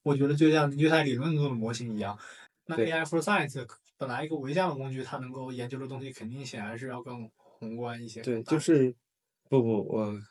[0.04, 2.18] 我觉得就像纽泰理论做的模型一样。
[2.66, 3.66] 那对 AI for Science
[3.98, 8.22] 本来一个微象的工具，它能够研究的东西肯定显然是要更宏观一些。
[8.22, 8.94] 对，就是
[9.50, 10.22] 不不，我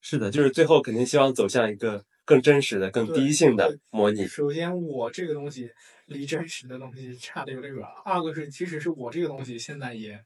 [0.00, 4.26] 是的，就是最后肯定希望走向一个更真实的、更对第一性的模拟。
[4.26, 5.70] 首先，我这个东西
[6.06, 7.84] 离真实的东西差的有点远。
[8.04, 10.24] 二个是，即使是我这个东西现在也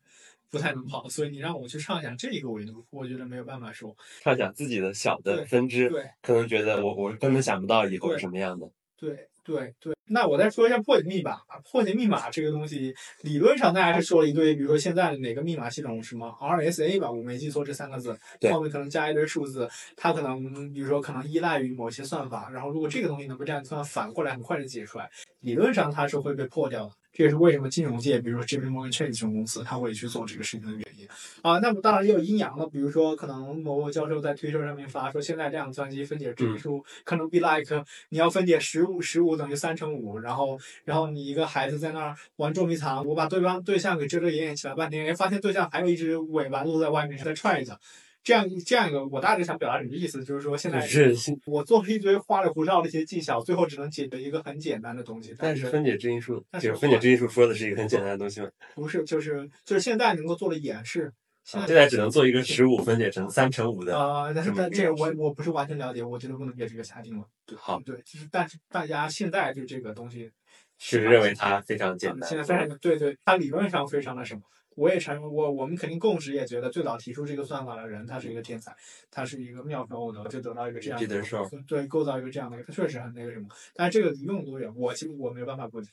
[0.54, 3.92] 不太能跑，所以你让我去畅想这一个维度，我觉得没有办法说。
[4.22, 8.70] 畅想自己的小的分支，对可能觉得我我根本想不到以后是什么样的。
[8.96, 11.60] 对对对，那我再说一下破解密码吧。
[11.70, 18.16] 破解密码这个东西，理论上大家是说了一堆，比如说现在哪个密码系统什么 RSA 吧，我没记错这三个字，
[18.50, 26.92] 后面可能加一堆数字，它可能比如说可能依赖于某些算法，然后如果这个东西能被这样算反过来很快的解出来，理论上它是会被破掉的。
[27.14, 31.06] 这也是为什么金融界，比如说 JP Morgan Chase 这种公司，他会去做这个事情的原因
[31.42, 31.60] 啊。
[31.60, 47.78] 那么当然也有阴阳的，比如说可能某某教授在推特上面发说，现在量子计算机分解指数可能 be like 你要分解十五，十五等于三乘五，然后然后你一个孩子在那儿玩捉迷藏，我把对方对象给遮遮掩掩起来半天，哎，发现对象还有一只尾巴露在外面，是在踹着。
[48.24, 55.34] 这样这样一个，我大致想表达什么意思，就是说现在是，我做了一堆花里胡哨的一些技巧，最后只能解决一个很简单的东西。
[55.38, 58.48] 但是分解质因数，但就是是分解质因数说的是一个很简单的东西吗。
[58.74, 61.12] 不是，就是就是现在能够做的演示，
[61.44, 63.94] 现在只能做一个十五分解成三乘五的。
[63.94, 67.22] 啊、但是但这个我我不是完全了解，我觉得不能给这个下定论。
[67.44, 70.30] 对好对，就是但是大家现在就这个东西
[70.78, 72.38] 是认为它非常简单啊现。
[72.38, 74.40] 在非常对对，它理论上非常的什么？
[74.76, 78.74] 我也承认，我我们肯定共识也觉得最早提出这个算法的人，他是一个天才，
[79.10, 81.06] 他是一个妙手偶得，就得到一个这样的
[81.66, 83.46] 对，构造一个这样的一个，他确实很那个什么。
[83.74, 85.90] 但是这个离用多远，我其实我没有办法估计。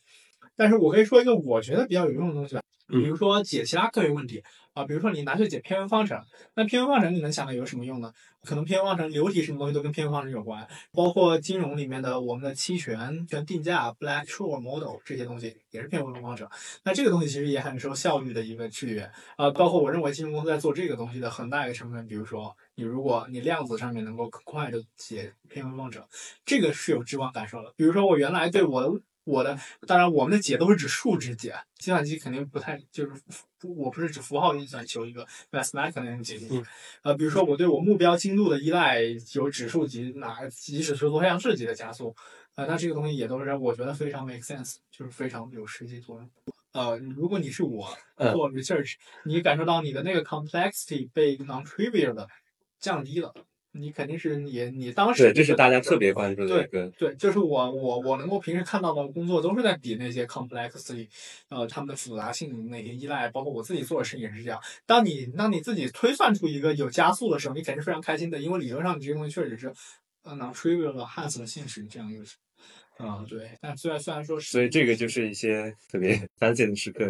[0.55, 6.21] 但是我可以说一个我觉得比较有用的东西吧，嗯比如说解其他科学问题啊，比如说你拿去解偏微方程，
[6.55, 8.13] 那偏微方程你能想到有什么用呢？
[8.43, 16.49] 可能偏微方程流体什么东西都跟偏微方程有关，包括金融里面的我们的期权、权定价、Black Shore Model 这些东西也是偏微方程。
[16.83, 26.03] 那这个东西其实也很受效率的一个制约啊、包括我认为金融公司在做这个东西的很大一个成分，比如说你如果你量子上面能够更快的解偏微方程，
[26.43, 27.71] 这个是有直观感受的。
[27.77, 28.89] 比如说我原来对我的
[29.23, 29.57] 我的，
[29.87, 33.11] 当然我们的解都是指数值解，计算机肯定不太就是
[33.59, 36.65] 不我不是指符号运算求一个 mathematical 那种解嗯。
[37.03, 38.99] 呃，比如说我对我目标精度的依赖
[39.35, 42.15] 有指数级，哪即使是多项式级的加速，
[42.55, 46.29] 呃，那这个东西也都是我觉得非常 make sense，就是非常有实际作用。
[46.73, 48.31] 呃，如果你是我嗯。
[48.31, 52.27] 做 research，、你感受到你的那个 complexity 被 non-trivial 的
[52.79, 53.33] 降低了，
[53.73, 56.87] 你肯定是你你当时对，这是大家特别关注的一个。
[56.97, 61.07] 对，就是我我我能够平时看到的工作都是在比那些 complexity，
[61.49, 64.59] 呃，他们的复杂性那些依赖，包括我自己做的事情也是这样。
[64.85, 69.73] 当你当你自己推算出一个有加速的时候，你肯定是非常开心的，因为理论上你这些东西确实是
[70.23, 72.35] 呃 non-trivial 的 h a s 的现实这样一个事。
[72.97, 77.09] 啊、对，但虽然虽然说是，所以这个就是一些特别 fancy 的时刻，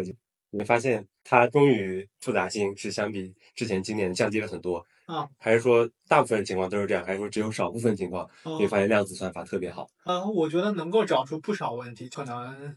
[0.50, 9.86] 你会发现它终于复杂性是相比之前经典降低了很多啊，还是说大部分情况都是这样，还是说只有少部分情况呃你会发现量子算法特别好？
[10.04, 12.74] 啊，我觉得能够找出不少问题，可能，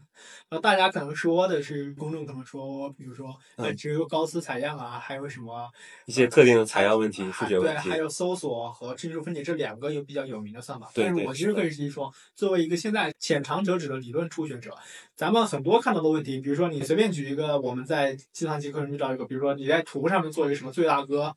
[0.50, 5.66] 呃，大家可能说的是公众可能说，比如说，呃，嗯只有高斯采样啊，还有什么
[6.04, 10.90] 一些特定的采样问题、数学问题对，还有搜索和技术分解这两个有比较有名的算法。
[10.94, 14.76] 对对但是我其实可以直接说，作为一个现在浅尝辄止的理论初学者，
[15.14, 21.34] 咱们很多看到的问题，比如说你随便举一个，我们在计算机课程遇到一个，比如说你在图上面做一个什么最大哥，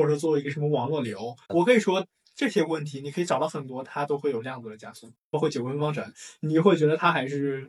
[0.00, 2.06] 或者说做一个什么网络流，我可以说。
[2.32, 6.10] 这些问题你可以找到很多，它都会有量子的加速，包括九分方程，
[6.40, 7.68] 你会觉得它还是，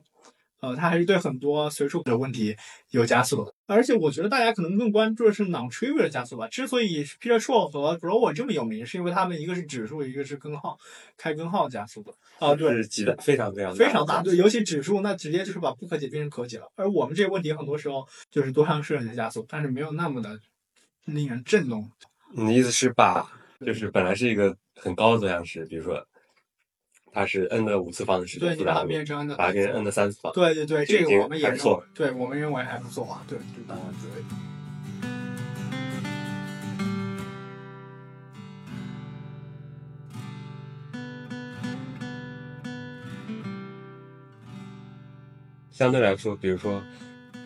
[0.62, 2.56] 呃，它还是对很多随处的问题
[2.92, 3.54] 有加速的。
[3.66, 6.48] 而且我觉得大家可能更关注的是 non-trivial 的加速吧。
[6.48, 10.78] 之所以 Peter Shaw 和 Grover 这么有名，是因为他们一个是指数，一个是根号，
[11.18, 12.14] 开根号加速的。
[12.40, 16.72] 啊，对，是极大非常非常非常大，对，尤其指数，那直接就是把不可解变成可解了。
[16.76, 20.40] 而我们这些问题很多时候就是多项式的加速，但是没有那么的
[21.04, 21.92] 令人震动。
[22.34, 23.30] 你的意思是把
[23.66, 26.06] 就是本来是一个很高的多项式，比如说
[27.12, 30.32] 它是 n 的五次方的时对你把它变成 n 的把它变成 n 的三次方。
[30.34, 33.22] 对对对，这个我们也还不错认为，对我们认为还不错啊。
[33.28, 34.24] 对对对对。
[45.72, 46.82] 相对来说，比如说，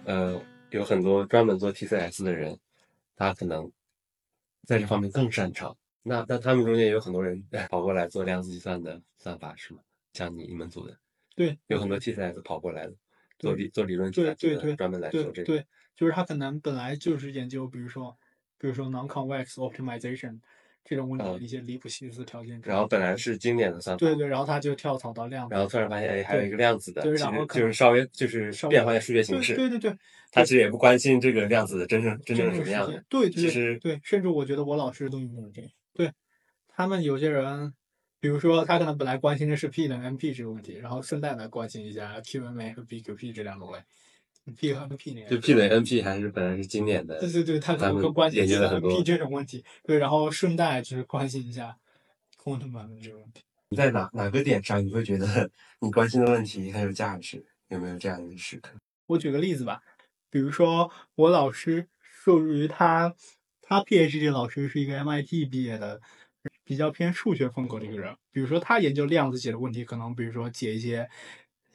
[0.04, 2.60] 呃，有很多专门做 TCS 的人，
[3.15, 3.71] 他可能
[4.65, 5.75] 在这方面更擅长。
[6.04, 9.80] 那那他们中间有很多人哎跑过来做量子计算的算法是吗？
[10.13, 10.97] 像你你们组的，
[11.36, 12.93] 对，有很多 TCS 跑过来的，
[13.39, 15.43] 做理做理论计对算对对的专门来做这个。
[15.43, 18.17] 对，就是他可能本来就是研究，比如说，
[18.58, 20.39] 比如说 non-convex optimization
[20.86, 22.62] 这种问题的嗯一些离谱系数条件。
[22.63, 25.54] 然后本来是经典的算法，对对，然后他就跳槽到量子。
[25.56, 29.56] 然后突然发现，哎，还有一个量子的，对然后可就是稍微就是变换一下数学形式。
[29.56, 29.93] 对对对，
[30.32, 33.04] 他其实也不关心这个量子的真正真正是什么样的。
[33.10, 35.67] 对，对其实对，甚至我觉得我老师都有这个。
[35.93, 36.12] 对，
[36.67, 37.74] 他们有些人，
[38.19, 43.80] 比如说他可能本来关心的是 P 等 MP 这个问题，然后顺带来关心一下 QMA 和 BQP 这两种类
[44.58, 45.38] P 和 NP 那就。
[45.39, 49.03] P 等于 NP 还是本来是经典的，对对对，他可能更关心研究了很 NP 多。
[49.03, 51.77] 这种问题，对，然后顺带就是关心一下
[52.43, 53.41] quantum 版本这个问题。
[53.69, 55.49] 你在哪哪个点上你会觉得
[55.81, 57.43] 你关心的问题很有价值？
[57.69, 58.71] 有没有这样一个时刻？
[59.08, 59.81] 我举个例子吧，
[60.29, 61.88] 比如说我老师
[62.23, 63.15] 受制于他，
[63.62, 65.99] 他 PhD 老师是一个 MIT 毕业的，
[66.63, 68.15] 比较偏数学风格的一个人。
[68.31, 71.10] 比如说他研究量子解的问题，可能比如说解一些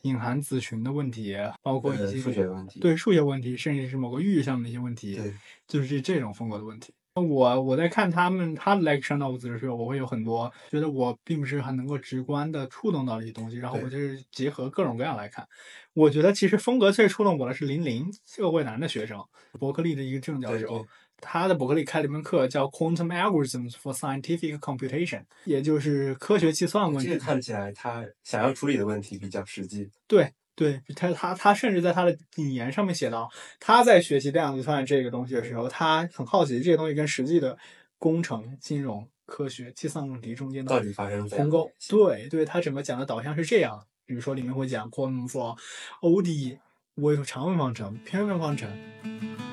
[0.02, 2.80] 隐含子群的问题，包括一呃些数学问题。
[2.80, 5.34] 对数学问题，甚至是某个域上的一些问题，对，
[5.66, 6.92] 就是这这种风格的问题。
[7.14, 15.46] 我我在看他们他的 lecture notes 的时候，我会有很多觉得我并不是很能够直观的触动到一些东西，然后我就是结合各种各样来看。
[15.92, 19.22] 我觉得其实风格最触动我的是林林，社会男的学生，
[19.58, 20.86] 伯克利的一个正教授。
[21.20, 27.10] 他在伯克利开了一门课叫 Quantum Algorithms for Scientific Computation，也就是科学计算问题。
[27.10, 29.90] 这个看起来他想要处理的问题比较实际。
[30.06, 37.56] 对对，他他他甚至在他的引言上面写到，他在学习量子计算这个东西的时候，他很好奇这些东西跟实际的
[37.98, 45.56] 工程、金融、科学、计算问题中间到底发生怎样鸿沟对对，他整个讲的导向是这样，比如说里面会讲 quantum for
[46.02, 46.58] ODE
[46.96, 49.49] 微常微方程、偏微分方程。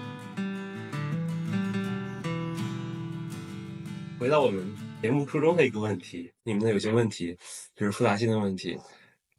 [4.19, 4.65] 回到我们
[4.99, 7.37] 节目初衷的一个问题，你们的有些问题
[7.75, 8.75] 就是复杂性的问题，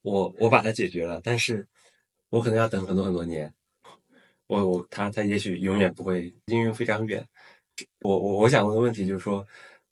[0.02, 1.66] 我我把它解决了，但是
[2.30, 3.52] 我可能要等很多很多年，
[4.46, 7.26] 我我他他也许永远不会应用非常远。
[8.02, 9.44] 我我我想问的问题就是说，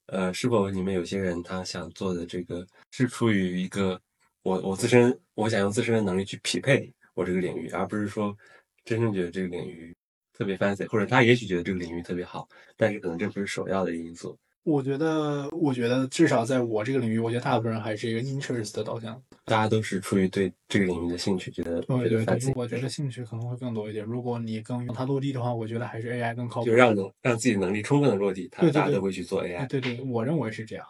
[0.07, 4.01] 呃，是否你们有些人他想做的这个是出于一个
[4.43, 8.37] 我我自身我想用自身的能力去匹配我这个领域，而不是说
[8.84, 9.93] 真正觉得这个领域
[10.32, 14.39] 特别 fancy，或者他也许觉得这个领域特别好，但是可能这不是首要的因素。
[14.67, 19.23] 我觉得，我觉得至少在我这个领域，我觉得大部分人还是一个 interest 的导向。
[19.45, 24.05] 大家都是出于对这个领域的兴趣，觉得对对对，fancy 我觉得兴趣可能会更多一点。
[24.05, 26.67] 如果你更用它落地的话，我觉得还是 AI 更靠谱。
[26.67, 29.69] 就让能让自己能力充分的落地，他对对对大家都会去做哎 AI。
[29.69, 30.85] 对对，我认为是这样。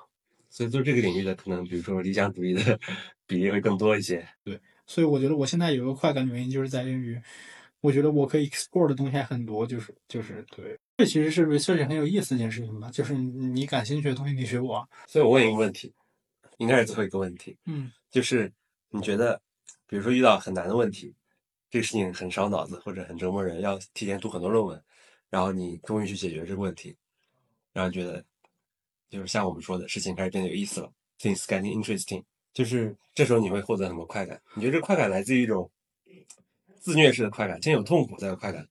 [0.49, 2.81] 所以做这个领域的可能，比如说理想主义的
[3.27, 4.27] 比例会更多一些。
[4.43, 7.21] 对所以我觉得我现在有一个快感的原因，就是在于，
[7.83, 14.89] 我觉得我可以 explore 的东西还很多，就是就是对，这其实是 research 很有意思的一件事情吧，就是你你感兴趣的东西，你学我。
[15.07, 15.93] 所以我问一个问题，
[16.57, 18.51] 应该是最后一个问题，嗯，就是
[18.89, 19.41] 你觉得，
[19.87, 21.15] 比如说遇到很难的问题，
[21.71, 24.83] 这个事情很烧脑子或者很折磨人，要提前读很多论文，
[25.29, 26.97] 然后你终于去解决这个问题，
[27.75, 28.25] 然后觉得，
[29.11, 30.91] 就是像我们说的事情开始变得有意思了
[31.21, 32.25] ，things getting interesting，
[32.55, 34.41] 就是这时候你会获得很多快感。
[34.55, 35.71] 你觉得这快感来自于一种
[36.81, 38.67] 自虐式的快感，先有痛苦再有快感，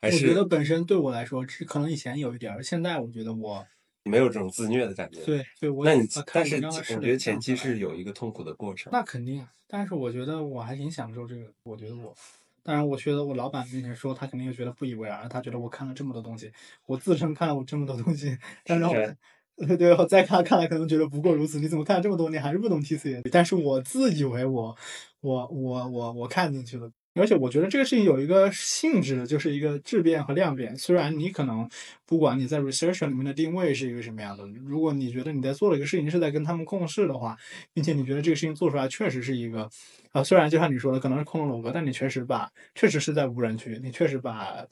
[0.00, 3.66] 还我觉得本身对我来说，是可能以前有一点儿，现在我觉得我
[4.04, 5.22] 没有这种自虐的感觉？。
[5.24, 8.92] 对对我那你但是我觉得前期是有一个痛苦的过程。
[8.92, 11.42] 那肯定啊，但是我觉得我还挺享受这个。
[11.64, 12.14] 我觉得我，
[12.62, 16.52] 当然，我觉得我老板面前说，他肯定又觉得不以为然，他觉得我看了这么多东西，
[16.86, 19.16] 我自称看了我这么多东西，但是
[19.56, 21.58] 对对，我再看看来可能觉得不过如此。
[21.58, 23.22] 你怎么看了这么多年还是不懂 TC？
[23.32, 24.76] 但是我自以为我
[25.22, 26.92] 我我我我看进去了。
[27.16, 30.76] 而且我觉得这个事情有一个性质，就是一个质变和量变。
[30.76, 31.68] 虽然你可能
[32.04, 37.36] 不管你在 research 里面的定位是一个什么样的，如果你觉得你在做了一个事情是在跟他们共事的话，
[37.72, 39.68] 并且你觉得这个事情做出来确实是一个，
[40.12, 44.66] 啊，虽然就像你说的可能是空中楼阁，但你确实把确实是在无人区，你确实把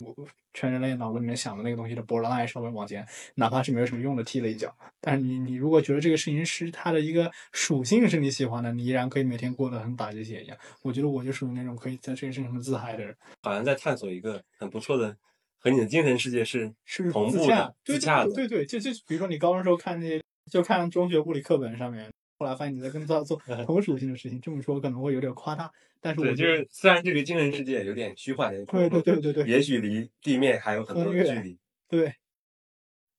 [0.53, 4.73] 全人类脑子里面想的那个东西的 borderline 稍微往前，哪怕是没有什么用的踢了一脚。
[5.01, 10.57] 但是你你如果觉得这个事情是它的一个属性是你喜欢的，你依然可以每天过得很打鸡血一样。
[10.83, 15.17] 我觉得我就属于那种可以在这个事情上自嗨的人，好像在探索一个很不错的
[15.59, 18.33] 和你的精神世界是是同步的、对自洽的。
[18.33, 22.11] 对对对，就就比如说你高中时候看那些，就看中学物理课本上面。
[22.37, 25.71] 后来发现你在跟他做 同属性的事情，这么说可能会有点夸大，
[26.01, 31.57] 但是我对，就是虽然这个精神世界有点虚幻，对对对对对也许离地面还有很多的距离，
[31.89, 32.13] 对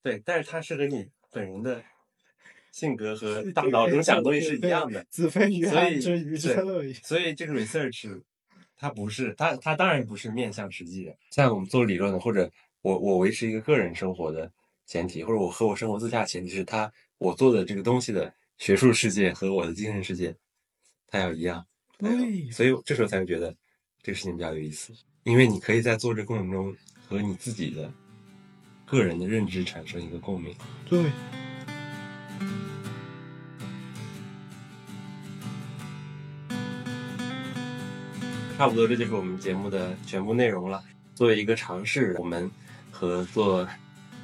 [0.04, 1.82] 对，但是它是和你本人的
[2.72, 6.92] 性格和大脑中想的东西是一样的，子非鱼所以鱼之乐矣。
[6.92, 8.22] 所以这个 research
[8.78, 12.52] 它不是它它当然不是面向实际的，像我们做理论的或者
[12.82, 14.52] 我我维持一个个人生活的
[14.86, 20.36] 前提，或者我和我生活自洽前提是它我做的这个东西的学术世界和我的精神世界
[21.08, 21.66] 它要一样。
[21.98, 23.56] 对所以这时候才会觉得
[24.04, 26.76] 这个事情比较有意思，因为你可以在做这过程中
[27.08, 27.92] 和你自己的
[28.86, 30.54] 个人的认知产生一个共鸣。
[30.88, 31.10] 对，
[38.58, 40.82] 差不多，这就是我们节目的全部内容了。
[41.14, 42.50] 作为一个尝试，我们
[42.90, 43.68] 和做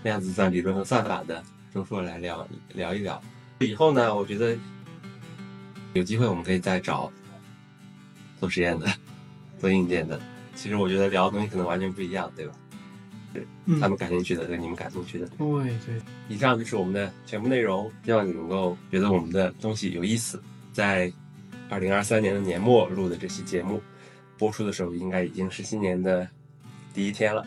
[0.04, 3.22] 量子算理论和算法的周硕来聊聊一聊。
[3.60, 4.58] 以后呢，我觉得
[5.94, 7.12] 有机会我们可以再找
[8.40, 8.88] 做实验的、
[9.60, 10.20] 做硬件的。
[10.56, 12.54] 其实我觉得聊的东西可能完全不一样，对吧？
[13.66, 15.28] 嗯他们感兴趣的和你们感兴趣的。
[15.38, 15.48] 对
[15.86, 20.42] 对，以上就是我们的全部内容，希望你能够觉得我们的东西有意思。
[20.74, 21.12] 在
[21.70, 23.82] 二零二三年的年末录的这期节目，
[24.42, 26.28] 播出的时候应该已经是新年的
[26.96, 27.46] 第一天了，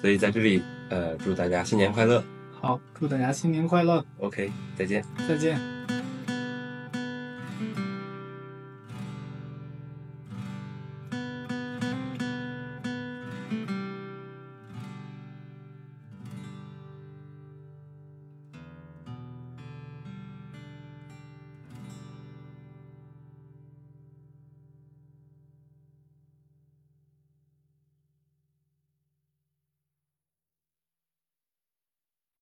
[0.00, 2.22] 所以在这里，呃，祝大家新年快乐。
[2.60, 5.04] 好，祝大家新年快乐，OK，再见。
[5.28, 5.75] 再见。